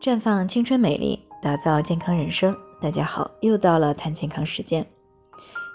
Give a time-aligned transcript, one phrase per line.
[0.00, 2.56] 绽放青春美丽，打造健康人生。
[2.80, 4.86] 大家好，又到了谈健康时间。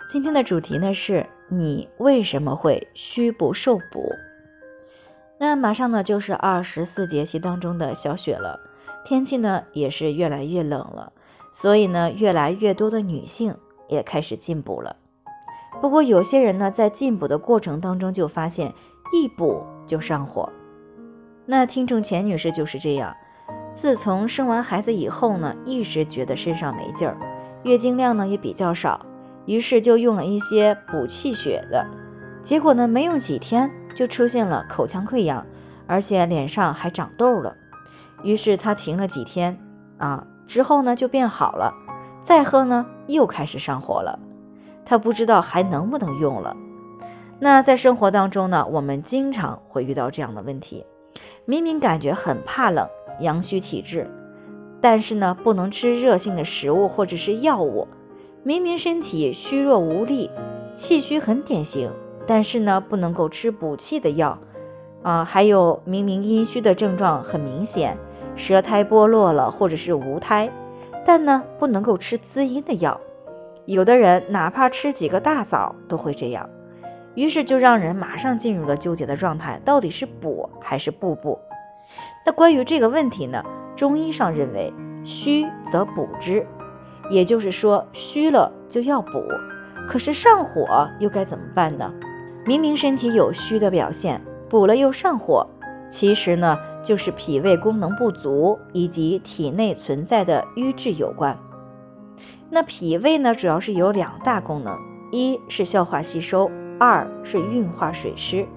[0.10, 4.09] 今天的主题呢是你为什么会虚不受补？
[5.38, 8.62] 那马上呢就是二十四节气当中的小雪了，
[9.04, 11.12] 天气呢也是越来越冷了，
[11.52, 13.58] 所以呢越来越多的女性
[13.90, 14.96] 也开始进补了。
[15.82, 18.74] 不过有些人呢在进补的过程当中就发现
[19.12, 20.50] 一补就上火。
[21.46, 23.13] 那听众钱女士就是这样。
[23.73, 27.18] 自从生完孩子以后呢，一直觉得身上没劲儿，
[27.64, 29.04] 月经量呢也比较少，
[29.48, 31.84] 于是就用了一些补气血的，
[32.44, 35.44] 结果呢没用几天就出现了口腔溃疡，
[35.88, 37.55] 而且脸上还长痘了。
[38.22, 39.58] 于是她停了几天
[39.98, 41.73] 啊，之后呢就变好了，
[42.22, 44.20] 再喝呢又开始上火了。
[44.86, 46.55] 她不知道还能不能用了。
[47.40, 50.86] 那在生活当中呢，我们经常会遇到这样的问题，
[51.45, 52.88] 明明感觉很怕冷。
[53.20, 54.09] 阳虚体质，
[54.81, 57.88] 但是呢，不能吃热性的食物或者是药物。
[58.44, 60.30] 明明身体虚弱无力，
[60.75, 61.91] 气虚很典型，
[62.28, 64.39] 但是呢，不能够吃补气的药。
[65.02, 67.97] 啊，还有明明阴虚的症状很明显，
[68.36, 70.50] 舌苔剥落了或者是无苔，
[71.06, 73.00] 但呢，不能够吃滋阴的药。
[73.66, 76.50] 有的人哪怕吃几个大枣都会这样，
[77.16, 81.39] 于是就让人马上进入了纠结的状态，到底是补还是不补？
[82.26, 83.44] 那关于这个问题呢，
[83.76, 86.48] 中医上认为虚则补之，
[87.09, 89.23] 也就是说虚了就要补。
[89.88, 91.94] 可是上火又该怎么办呢？
[92.45, 95.48] 明明身体有虚的表现，补了又上火，
[95.90, 101.38] 其实呢就是脾胃功能不足以及体内存在的瘀滞有关。
[102.50, 104.78] 那脾胃呢主要是有两大功能，
[105.12, 108.47] 一是消化吸收，二是运化水湿。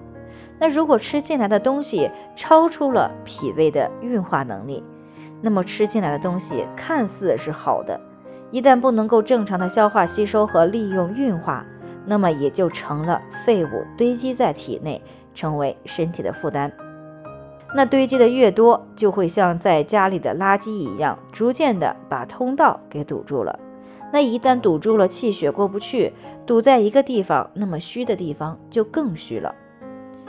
[0.59, 4.83] 那如果吃进来的东西超出了脾胃的运化能力，
[5.43, 8.01] 那么吃进来的东西看似是好的，
[8.51, 11.67] 一旦不能够正常的消化吸收和利用运化，
[12.07, 13.69] 那么也就成了废物
[13.99, 15.03] 堆积在体内，
[15.35, 16.73] 成为身体的负担。
[17.75, 23.59] 那堆积的越多，就会像在家里的垃圾一样，逐渐的把通道给堵住了。
[24.13, 26.15] 那一旦堵住了，气血过不去，
[26.47, 29.55] 堵在一个地方，那么虚的地方就更虚了。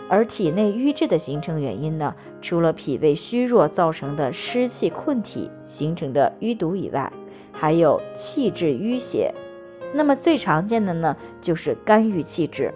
[0.10, 7.12] 而体内瘀滞的形成原因呢，除了脾胃虚弱造成的湿气困体形成的淤堵以外，
[7.52, 9.34] 还有气滞淤血。
[9.94, 12.74] 那么最常见的呢，就是肝郁气滞。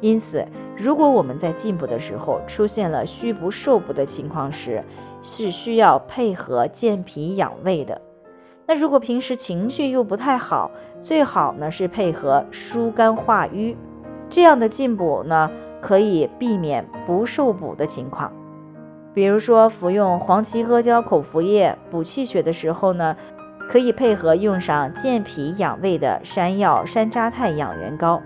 [0.00, 4.82] 因此，如果我们在进补的时候出现了虚不受补的情况时，
[5.22, 8.00] 是需要配合健脾养胃的。
[8.66, 10.70] 那如果平时情绪又不太好，
[11.02, 13.76] 最好呢是配合疏肝化瘀，
[14.28, 15.50] 这样的进补呢。
[15.80, 18.32] 可以避免不受补的情况，
[19.14, 23.16] 比如说服用黄芪阿胶口服液补气血的时候呢，
[23.68, 28.20] 可以配合用上健脾养胃的山药山楂肽养元膏。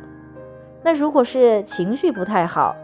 [0.82, 2.74] 那如果是情绪不太好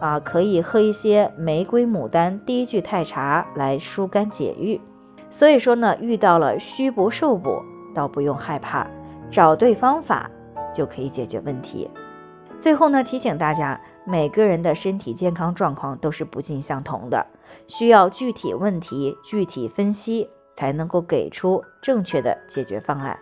[0.00, 4.80] 啊，可以喝一些玫瑰牡丹低聚肽茶来疏肝解郁。
[5.30, 7.62] 所以说呢，遇到了虚不受补，
[7.94, 8.86] 倒不用害怕，
[9.30, 10.30] 找对方法
[10.72, 11.90] 就可以解决问题。
[12.58, 13.80] 最后呢，提醒大家。
[14.10, 17.26] 每个人的身体健康状况都是不尽相同的，
[17.66, 23.18] 需要具体问题具体分析，才能够给出正确的解决方案。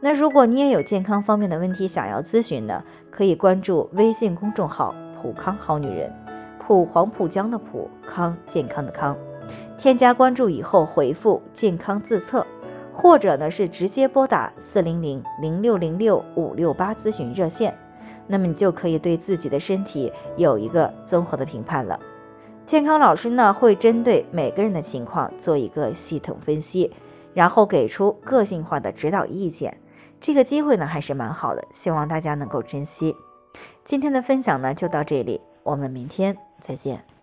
[0.00, 6.12] 那如果你也有健康方面的问题想要咨询呢，可以关注微信公众号“普康好女人”，
[6.60, 9.16] 普黄浦江的普康健康的康，
[9.78, 12.46] 添加关注以后回复“健康自测”，
[12.92, 17.74] 或者呢是直接拨打四零零零六零六五六八咨询热线。
[18.26, 21.98] 那么你就可以对自己的身体有一个综合的评判了。
[22.66, 26.92] 健康老师呢会针对每个人的情况做一个系统分析，
[27.34, 29.78] 然后给出个性化的指导意见。
[30.20, 33.14] 这个机会呢还是蛮好的，希望大家能够珍惜。
[33.84, 37.13] 今天的分享呢就到这里，我们明天再见。